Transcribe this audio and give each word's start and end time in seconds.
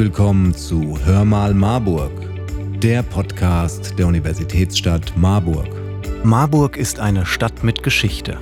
willkommen 0.00 0.54
zu 0.54 0.98
Hör 1.04 1.26
mal 1.26 1.52
Marburg, 1.52 2.10
der 2.82 3.02
Podcast 3.02 3.98
der 3.98 4.06
Universitätsstadt 4.06 5.12
Marburg. 5.14 5.68
Marburg 6.24 6.78
ist 6.78 6.98
eine 6.98 7.26
Stadt 7.26 7.62
mit 7.62 7.82
Geschichte. 7.82 8.38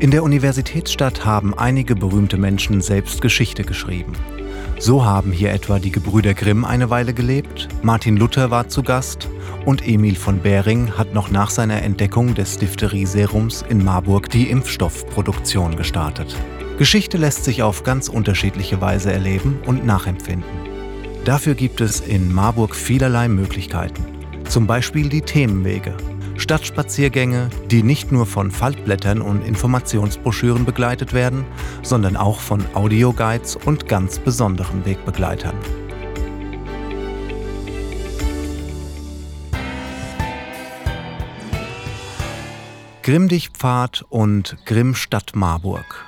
In 0.00 0.10
der 0.10 0.24
Universitätsstadt 0.24 1.24
haben 1.24 1.56
einige 1.56 1.94
berühmte 1.94 2.36
Menschen 2.36 2.80
selbst 2.80 3.22
Geschichte 3.22 3.62
geschrieben. 3.62 4.14
So 4.80 5.04
haben 5.04 5.30
hier 5.30 5.52
etwa 5.52 5.78
die 5.78 5.92
Gebrüder 5.92 6.34
Grimm 6.34 6.64
eine 6.64 6.90
Weile 6.90 7.14
gelebt, 7.14 7.68
Martin 7.82 8.16
Luther 8.16 8.50
war 8.50 8.68
zu 8.68 8.82
Gast 8.82 9.28
und 9.64 9.86
Emil 9.86 10.16
von 10.16 10.40
Behring 10.40 10.98
hat 10.98 11.14
noch 11.14 11.30
nach 11.30 11.50
seiner 11.50 11.80
Entdeckung 11.80 12.34
des 12.34 12.58
Diphtherie-Serums 12.58 13.64
in 13.68 13.84
Marburg 13.84 14.30
die 14.30 14.50
Impfstoffproduktion 14.50 15.76
gestartet. 15.76 16.34
Geschichte 16.76 17.18
lässt 17.18 17.44
sich 17.44 17.62
auf 17.62 17.84
ganz 17.84 18.08
unterschiedliche 18.08 18.80
Weise 18.80 19.12
erleben 19.12 19.60
und 19.64 19.86
nachempfinden. 19.86 20.67
Dafür 21.28 21.54
gibt 21.54 21.82
es 21.82 22.00
in 22.00 22.32
Marburg 22.32 22.74
vielerlei 22.74 23.28
Möglichkeiten. 23.28 24.02
Zum 24.48 24.66
Beispiel 24.66 25.10
die 25.10 25.20
Themenwege, 25.20 25.94
Stadtspaziergänge, 26.38 27.50
die 27.70 27.82
nicht 27.82 28.10
nur 28.10 28.24
von 28.24 28.50
Faltblättern 28.50 29.20
und 29.20 29.44
Informationsbroschüren 29.44 30.64
begleitet 30.64 31.12
werden, 31.12 31.44
sondern 31.82 32.16
auch 32.16 32.40
von 32.40 32.64
Audioguides 32.72 33.56
und 33.56 33.86
ganz 33.86 34.18
besonderen 34.18 34.86
Wegbegleitern. 34.86 35.54
Grimmdichpfad 43.02 44.02
und 44.08 44.56
Grimmstadt 44.64 45.36
Marburg. 45.36 46.07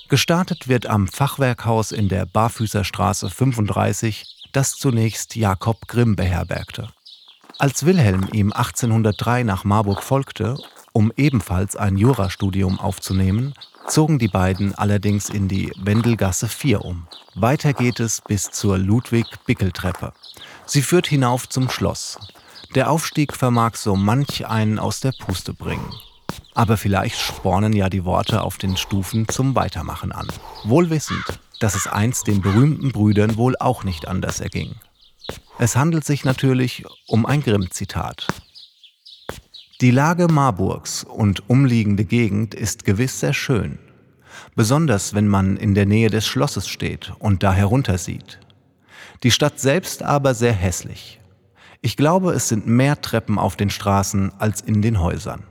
Gestartet 0.09 0.69
wird 0.69 0.87
am 0.87 1.07
Fachwerkhaus 1.07 1.93
in 1.93 2.09
der 2.09 2.25
Barfüßerstraße 2.25 3.29
35, 3.29 4.49
das 4.53 4.73
zunächst 4.73 5.37
Jakob 5.37 5.87
Grimm 5.87 6.17
beherbergte. 6.17 6.89
Als 7.63 7.87
Wilhelm 7.87 8.27
ihm 8.33 8.53
1803 8.53 9.45
nach 9.45 9.63
Marburg 9.63 10.03
folgte, 10.03 10.59
um 10.91 11.13
ebenfalls 11.17 11.77
ein 11.77 11.97
Jurastudium 11.97 12.81
aufzunehmen, 12.81 13.55
zogen 13.87 14.19
die 14.19 14.27
beiden 14.27 14.75
allerdings 14.75 15.31
in 15.31 15.47
die 15.47 15.71
Wendelgasse 15.77 16.49
4 16.49 16.85
um. 16.85 17.07
Weiter 17.37 17.73
geht 17.73 18.01
es 18.01 18.21
bis 18.21 18.51
zur 18.51 18.79
Ludwig-Bickel-Treppe. 18.79 20.13
Sie 20.67 20.83
führt 20.83 21.07
hinauf 21.07 21.49
zum 21.49 21.71
Schloss. 21.71 22.19
Der 22.75 22.91
Aufstieg 22.91 23.33
vermag 23.33 23.77
so 23.77 23.95
manch 23.95 24.45
einen 24.45 24.81
aus 24.81 24.99
der 24.99 25.13
Puste 25.13 25.55
bringen. 25.55 25.95
Aber 26.55 26.77
vielleicht 26.77 27.21
spornen 27.21 27.75
ja 27.75 27.89
die 27.89 28.05
Worte 28.05 28.43
auf 28.43 28.59
den 28.59 28.77
Stufen 28.77 29.29
zum 29.29 29.55
Weitermachen 29.55 30.11
an. 30.11 30.27
Wohl 30.65 30.91
wissend, 30.91 31.39
dass 31.61 31.77
es 31.77 31.87
einst 31.87 32.27
den 32.27 32.41
berühmten 32.43 32.91
Brüdern 32.91 33.37
wohl 33.37 33.55
auch 33.61 33.85
nicht 33.85 34.09
anders 34.09 34.41
erging. 34.41 34.75
Es 35.59 35.77
handelt 35.77 36.05
sich 36.05 36.25
natürlich 36.25 36.85
um 37.07 37.27
ein 37.27 37.43
Grimm-Zitat. 37.43 38.27
Die 39.81 39.91
Lage 39.91 40.29
Marburgs 40.29 41.05
und 41.05 41.49
umliegende 41.51 42.05
Gegend 42.05 42.55
ist 42.55 42.85
gewiss 42.85 43.21
sehr 43.21 43.33
schön, 43.33 43.79
besonders 44.55 45.15
wenn 45.15 45.29
man 45.29 45.57
in 45.57 45.75
der 45.75 45.87
Nähe 45.87 46.09
des 46.09 46.27
Schlosses 46.27 46.69
steht 46.69 47.13
und 47.19 47.43
da 47.43 47.53
herunter 47.53 47.99
sieht. 47.99 48.39
Die 49.23 49.31
Stadt 49.31 49.61
selbst 49.61 50.03
aber 50.03 50.35
sehr 50.35 50.53
hässlich. 50.53 51.21
Ich 51.81 51.97
glaube, 51.97 52.33
es 52.33 52.49
sind 52.49 52.67
mehr 52.67 53.01
Treppen 53.01 53.39
auf 53.39 53.57
den 53.57 53.71
Straßen 53.71 54.33
als 54.39 54.61
in 54.61 54.83
den 54.83 55.01
Häusern. 55.01 55.43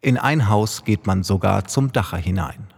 In 0.00 0.18
ein 0.18 0.48
Haus 0.48 0.84
geht 0.84 1.06
man 1.06 1.22
sogar 1.22 1.64
zum 1.66 1.90
Dache 1.92 2.18
hinein. 2.18 2.68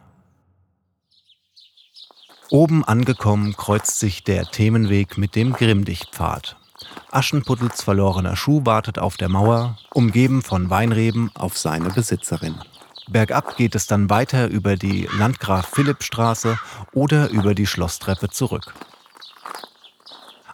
Oben 2.50 2.84
angekommen 2.84 3.56
kreuzt 3.56 4.00
sich 4.00 4.24
der 4.24 4.44
Themenweg 4.44 5.16
mit 5.16 5.36
dem 5.36 5.52
Grimmdichtpfad. 5.52 6.56
Aschenputtels 7.12 7.80
verlorener 7.82 8.34
Schuh 8.34 8.62
wartet 8.64 8.98
auf 8.98 9.16
der 9.16 9.28
Mauer, 9.28 9.78
umgeben 9.92 10.42
von 10.42 10.68
Weinreben 10.68 11.30
auf 11.34 11.56
seine 11.56 11.90
Besitzerin. 11.90 12.56
Bergab 13.08 13.56
geht 13.56 13.76
es 13.76 13.86
dann 13.86 14.10
weiter 14.10 14.48
über 14.48 14.74
die 14.76 15.08
Landgraf-Philipp-Straße 15.16 16.58
oder 16.92 17.28
über 17.30 17.54
die 17.54 17.68
Schlosstreppe 17.68 18.30
zurück. 18.30 18.74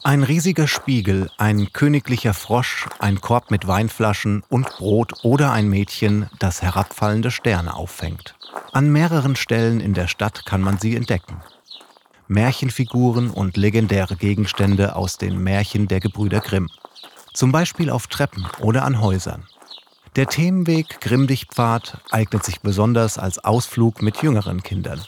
Ein 0.05 0.23
riesiger 0.23 0.69
Spiegel, 0.69 1.31
ein 1.39 1.73
königlicher 1.73 2.35
Frosch, 2.35 2.87
ein 2.99 3.23
Korb 3.23 3.51
mit 3.51 3.67
Weinflaschen 3.67 4.43
und 4.51 4.69
Brot 4.77 5.15
oder 5.25 5.51
ein 5.51 5.69
Mädchen, 5.69 6.29
das 6.39 6.61
herabfallende 6.61 7.31
Sterne 7.31 7.75
auffängt. 7.75 8.35
An 8.73 8.93
mehreren 8.93 9.35
Stellen 9.35 9.81
in 9.81 9.95
der 9.95 10.09
Stadt 10.09 10.45
kann 10.45 10.61
man 10.61 10.79
sie 10.79 10.95
entdecken. 10.95 11.41
Märchenfiguren 12.29 13.31
und 13.31 13.57
legendäre 13.57 14.17
Gegenstände 14.17 14.97
aus 14.97 15.17
den 15.17 15.39
Märchen 15.39 15.89
der 15.89 16.01
Gebrüder 16.01 16.41
Grimm. 16.41 16.69
Zum 17.33 17.53
Beispiel 17.53 17.91
auf 17.91 18.07
Treppen 18.09 18.47
oder 18.61 18.85
an 18.85 19.01
Häusern. 19.01 19.47
Der 20.17 20.27
Themenweg 20.27 21.01
Grimmdichtpfad 21.01 22.01
eignet 22.11 22.45
sich 22.45 22.61
besonders 22.61 23.19
als 23.19 23.39
Ausflug 23.39 24.03
mit 24.03 24.23
jüngeren 24.23 24.63
Kindern. 24.63 25.03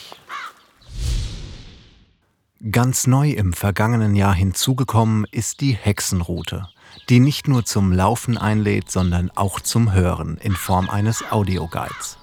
Ganz 2.72 3.06
neu 3.06 3.30
im 3.30 3.52
vergangenen 3.52 4.16
Jahr 4.16 4.34
hinzugekommen 4.34 5.24
ist 5.30 5.60
die 5.60 5.74
Hexenroute, 5.74 6.66
die 7.08 7.20
nicht 7.20 7.46
nur 7.46 7.64
zum 7.64 7.92
Laufen 7.92 8.36
einlädt, 8.36 8.90
sondern 8.90 9.30
auch 9.30 9.60
zum 9.60 9.92
Hören 9.92 10.36
in 10.38 10.52
Form 10.52 10.90
eines 10.90 11.22
Audioguides. 11.30 12.18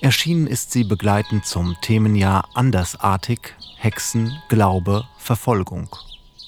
Erschienen 0.00 0.48
ist 0.48 0.72
sie 0.72 0.82
begleitend 0.82 1.44
zum 1.44 1.76
Themenjahr 1.80 2.48
Andersartig, 2.54 3.54
Hexen, 3.76 4.36
Glaube, 4.48 5.04
Verfolgung. 5.16 5.88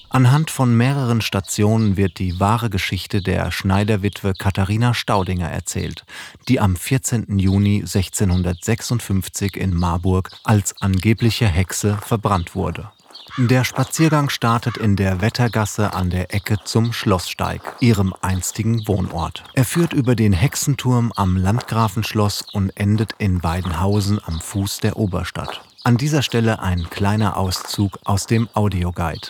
Anhand 0.09 0.51
von 0.51 0.75
mehreren 0.75 1.21
Stationen 1.21 1.95
wird 1.95 2.19
die 2.19 2.41
wahre 2.41 2.69
Geschichte 2.69 3.21
der 3.21 3.51
Schneiderwitwe 3.51 4.33
Katharina 4.33 4.93
Staudinger 4.93 5.49
erzählt, 5.49 6.05
die 6.49 6.59
am 6.59 6.75
14. 6.75 7.39
Juni 7.39 7.79
1656 7.79 9.55
in 9.55 9.73
Marburg 9.73 10.31
als 10.43 10.81
angebliche 10.81 11.47
Hexe 11.47 11.97
verbrannt 12.01 12.53
wurde. 12.53 12.89
Der 13.39 13.63
Spaziergang 13.63 14.29
startet 14.29 14.77
in 14.77 14.95
der 14.95 15.21
Wettergasse 15.21 15.93
an 15.93 16.09
der 16.09 16.33
Ecke 16.33 16.57
zum 16.63 16.91
Schlosssteig, 16.91 17.61
ihrem 17.79 18.15
einstigen 18.23 18.87
Wohnort. 18.87 19.43
Er 19.53 19.63
führt 19.63 19.93
über 19.93 20.15
den 20.15 20.33
Hexenturm 20.33 21.13
am 21.15 21.37
Landgrafenschloss 21.37 22.43
und 22.51 22.71
endet 22.71 23.11
in 23.19 23.43
Weidenhausen 23.43 24.19
am 24.25 24.39
Fuß 24.39 24.79
der 24.79 24.97
Oberstadt. 24.97 25.61
An 25.83 25.97
dieser 25.97 26.23
Stelle 26.23 26.63
ein 26.63 26.89
kleiner 26.89 27.37
Auszug 27.37 27.99
aus 28.05 28.25
dem 28.25 28.49
Audioguide. 28.55 29.27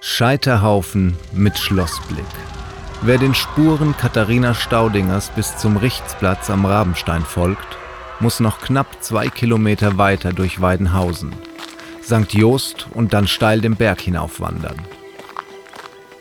Scheiterhaufen 0.00 1.18
mit 1.34 1.58
Schlossblick. 1.58 2.24
Wer 3.02 3.18
den 3.18 3.34
Spuren 3.34 3.94
Katharina 3.94 4.54
Staudingers 4.54 5.28
bis 5.36 5.58
zum 5.58 5.76
Richtsplatz 5.76 6.48
am 6.48 6.64
Rabenstein 6.64 7.26
folgt, 7.26 7.76
muss 8.20 8.40
noch 8.40 8.62
knapp 8.62 9.02
zwei 9.02 9.28
Kilometer 9.28 9.98
weiter 9.98 10.32
durch 10.32 10.60
Weidenhausen, 10.62 11.34
St. 12.08 12.32
Jost 12.32 12.86
und 12.94 13.12
dann 13.12 13.28
steil 13.28 13.60
den 13.60 13.76
Berg 13.76 14.00
hinaufwandern. 14.00 14.76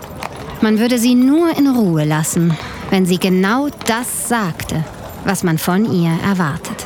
man 0.61 0.79
würde 0.79 0.99
sie 0.99 1.15
nur 1.15 1.57
in 1.57 1.67
Ruhe 1.67 2.05
lassen, 2.05 2.55
wenn 2.89 3.05
sie 3.05 3.17
genau 3.17 3.69
das 3.87 4.27
sagte, 4.27 4.83
was 5.25 5.43
man 5.43 5.57
von 5.57 5.91
ihr 5.91 6.11
erwartet. 6.23 6.85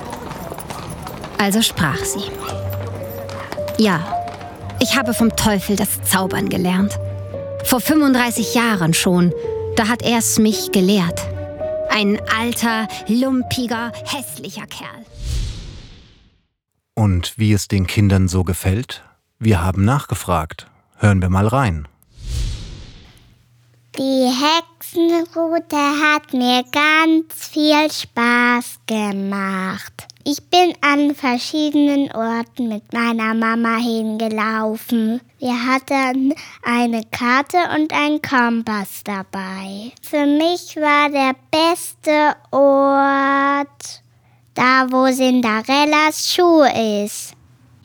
Also 1.38 1.62
sprach 1.62 2.04
sie. 2.04 2.24
Ja, 3.78 4.00
ich 4.80 4.98
habe 4.98 5.13
vom 5.13 5.36
Teufel 5.36 5.75
das 5.75 6.02
Zaubern 6.04 6.48
gelernt. 6.48 6.98
Vor 7.65 7.81
35 7.81 8.53
Jahren 8.53 8.94
schon, 8.94 9.33
da 9.75 9.88
hat 9.88 10.03
er 10.03 10.19
es 10.19 10.38
mich 10.38 10.71
gelehrt. 10.71 11.19
Ein 11.89 12.19
alter, 12.38 12.88
lumpiger, 13.07 13.91
hässlicher 14.06 14.67
Kerl. 14.67 15.06
Und 16.94 17.38
wie 17.38 17.53
es 17.53 17.67
den 17.67 17.88
Kindern 17.88 18.27
so 18.27 18.44
gefällt? 18.44 19.03
Wir 19.39 19.62
haben 19.63 19.83
nachgefragt. 19.83 20.67
Hören 20.97 21.21
wir 21.21 21.29
mal 21.29 21.47
rein. 21.47 21.88
Die 23.97 24.29
Hexenroute 24.29 25.75
hat 25.75 26.33
mir 26.33 26.63
ganz 26.71 27.33
viel 27.33 27.91
Spaß 27.91 28.79
gemacht. 28.85 30.07
Ich 30.27 30.42
bin 30.50 30.74
an 30.81 31.13
verschiedenen 31.13 32.12
Orten 32.12 32.68
mit 32.68 32.92
meiner 32.92 33.36
Mama 33.36 33.77
hingelaufen. 33.77 35.22
Wir 35.38 35.68
hatten 35.68 36.33
eine 36.63 37.04
Karte 37.12 37.57
und 37.75 37.94
einen 37.94 38.24
Kompass 38.24 39.04
dabei. 39.04 39.92
Für 40.01 40.25
mich 40.25 40.77
war 40.77 41.12
der 41.12 41.36
beste 41.51 42.36
Ort 42.50 44.01
da, 44.56 44.88
wo 44.89 45.06
Cinderellas 45.13 46.33
Schuh 46.33 46.63
ist. 47.04 47.33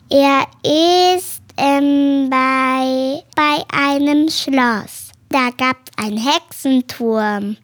Er 0.09 0.47
ist 0.63 1.43
ähm, 1.57 2.27
bei, 2.27 3.23
bei 3.35 3.63
einem 3.71 4.29
Schloss. 4.29 5.11
Da 5.29 5.51
gab 5.55 5.77
es 5.85 6.03
einen 6.03 6.17
Hexenturm. 6.17 7.57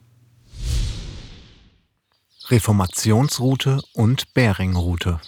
Reformationsroute 2.50 3.82
und 3.92 4.34
Beringroute. 4.34 5.20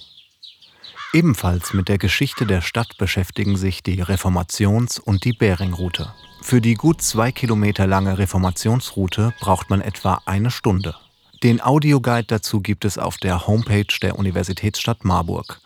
Ebenfalls 1.11 1.73
mit 1.73 1.89
der 1.89 1.97
Geschichte 1.97 2.45
der 2.45 2.61
Stadt 2.61 2.97
beschäftigen 2.97 3.57
sich 3.57 3.83
die 3.83 4.01
Reformations- 4.01 5.01
und 5.01 5.25
die 5.25 5.33
Beringroute. 5.33 6.13
Für 6.41 6.61
die 6.61 6.75
gut 6.75 7.01
zwei 7.01 7.33
Kilometer 7.33 7.87
lange 7.87 8.17
Reformationsroute 8.17 9.33
braucht 9.41 9.69
man 9.69 9.81
etwa 9.81 10.21
eine 10.25 10.49
Stunde. 10.49 10.95
Den 11.43 11.59
Audioguide 11.59 12.27
dazu 12.27 12.61
gibt 12.61 12.85
es 12.85 12.97
auf 12.97 13.17
der 13.17 13.47
Homepage 13.47 13.99
der 14.01 14.17
Universitätsstadt 14.17 15.03
Marburg. 15.03 15.59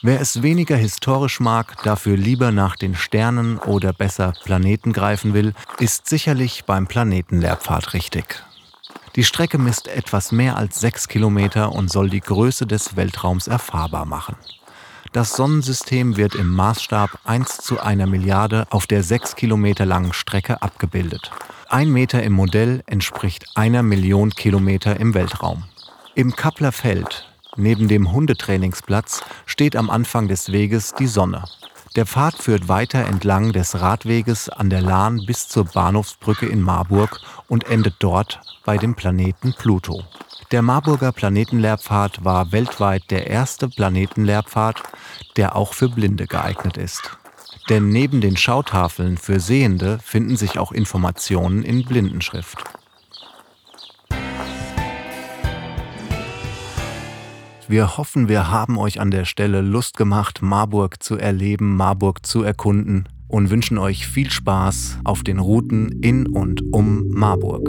Wer 0.00 0.20
es 0.20 0.42
weniger 0.42 0.76
historisch 0.76 1.40
mag, 1.40 1.82
dafür 1.82 2.16
lieber 2.16 2.52
nach 2.52 2.76
den 2.76 2.94
Sternen 2.94 3.58
oder 3.58 3.92
besser 3.92 4.32
Planeten 4.44 4.92
greifen 4.92 5.34
will, 5.34 5.54
ist 5.80 6.08
sicherlich 6.08 6.64
beim 6.66 6.86
Planetenlehrpfad 6.86 7.94
richtig. 7.94 8.44
Die 9.16 9.24
Strecke 9.24 9.58
misst 9.58 9.88
etwas 9.88 10.30
mehr 10.30 10.56
als 10.56 10.78
sechs 10.78 11.08
Kilometer 11.08 11.72
und 11.72 11.90
soll 11.90 12.10
die 12.10 12.20
Größe 12.20 12.64
des 12.64 12.94
Weltraums 12.94 13.48
erfahrbar 13.48 14.06
machen. 14.06 14.36
Das 15.12 15.32
Sonnensystem 15.34 16.16
wird 16.16 16.36
im 16.36 16.54
Maßstab 16.54 17.18
1 17.24 17.58
zu 17.58 17.80
einer 17.80 18.06
Milliarde 18.06 18.66
auf 18.70 18.86
der 18.86 19.02
sechs 19.02 19.34
Kilometer 19.34 19.84
langen 19.84 20.12
Strecke 20.12 20.62
abgebildet. 20.62 21.32
Ein 21.68 21.90
Meter 21.90 22.22
im 22.22 22.34
Modell 22.34 22.84
entspricht 22.86 23.46
einer 23.56 23.82
Million 23.82 24.30
Kilometer 24.30 25.00
im 25.00 25.14
Weltraum. 25.14 25.64
Im 26.14 26.36
Kappler 26.36 26.72
Feld, 26.72 27.27
Neben 27.60 27.88
dem 27.88 28.12
Hundetrainingsplatz 28.12 29.24
steht 29.44 29.74
am 29.74 29.90
Anfang 29.90 30.28
des 30.28 30.52
Weges 30.52 30.94
die 30.94 31.08
Sonne. 31.08 31.42
Der 31.96 32.06
Pfad 32.06 32.36
führt 32.36 32.68
weiter 32.68 33.04
entlang 33.04 33.52
des 33.52 33.80
Radweges 33.80 34.48
an 34.48 34.70
der 34.70 34.80
Lahn 34.80 35.26
bis 35.26 35.48
zur 35.48 35.64
Bahnhofsbrücke 35.64 36.46
in 36.46 36.62
Marburg 36.62 37.20
und 37.48 37.68
endet 37.68 37.96
dort 37.98 38.40
bei 38.64 38.78
dem 38.78 38.94
Planeten 38.94 39.54
Pluto. 39.58 40.04
Der 40.52 40.62
Marburger 40.62 41.10
Planetenlehrpfad 41.10 42.24
war 42.24 42.52
weltweit 42.52 43.10
der 43.10 43.26
erste 43.26 43.68
Planetenlehrpfad, 43.68 44.80
der 45.36 45.56
auch 45.56 45.74
für 45.74 45.88
Blinde 45.88 46.28
geeignet 46.28 46.76
ist. 46.76 47.18
Denn 47.68 47.88
neben 47.88 48.20
den 48.20 48.36
Schautafeln 48.36 49.18
für 49.18 49.40
Sehende 49.40 49.98
finden 49.98 50.36
sich 50.36 50.60
auch 50.60 50.70
Informationen 50.70 51.64
in 51.64 51.84
Blindenschrift. 51.84 52.62
Wir 57.70 57.98
hoffen, 57.98 58.30
wir 58.30 58.50
haben 58.50 58.78
euch 58.78 58.98
an 58.98 59.10
der 59.10 59.26
Stelle 59.26 59.60
Lust 59.60 59.98
gemacht, 59.98 60.40
Marburg 60.40 61.02
zu 61.02 61.18
erleben, 61.18 61.76
Marburg 61.76 62.24
zu 62.24 62.42
erkunden 62.42 63.06
und 63.28 63.50
wünschen 63.50 63.76
euch 63.76 64.06
viel 64.06 64.30
Spaß 64.30 65.00
auf 65.04 65.22
den 65.22 65.38
Routen 65.38 66.00
in 66.00 66.26
und 66.26 66.62
um 66.72 67.08
Marburg. 67.10 67.68